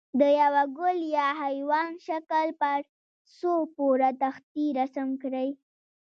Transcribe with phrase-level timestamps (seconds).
[0.19, 2.79] د یوه ګل یا حیوان شکل پر
[3.37, 5.49] څو پوړه تختې رسم کړئ.